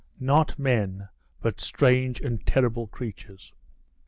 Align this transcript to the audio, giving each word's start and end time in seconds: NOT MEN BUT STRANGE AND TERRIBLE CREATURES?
NOT 0.19 0.57
MEN 0.57 1.09
BUT 1.43 1.61
STRANGE 1.61 2.21
AND 2.21 2.43
TERRIBLE 2.47 2.87
CREATURES? 2.87 3.53